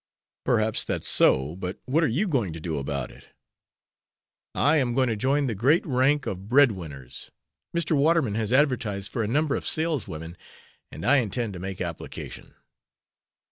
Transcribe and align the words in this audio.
"Perhaps 0.45 0.83
that's 0.85 1.07
so, 1.07 1.55
but 1.55 1.79
what 1.85 2.03
are 2.03 2.07
you 2.07 2.27
going 2.27 2.53
to 2.53 2.59
do 2.59 2.79
about 2.79 3.11
it?" 3.11 3.27
"I 4.55 4.77
am 4.77 4.95
going 4.95 5.09
to 5.09 5.15
join 5.15 5.45
the 5.45 5.53
great 5.53 5.85
rank 5.85 6.25
of 6.25 6.49
bread 6.49 6.71
winners. 6.71 7.29
Mr. 7.77 7.95
Waterman 7.95 8.33
has 8.33 8.51
advertised 8.51 9.11
for 9.11 9.23
a 9.23 9.27
number 9.27 9.55
of 9.55 9.67
saleswomen, 9.67 10.37
and 10.91 11.05
I 11.05 11.17
intend 11.17 11.53
to 11.53 11.59
make 11.59 11.81
application." 11.81 12.55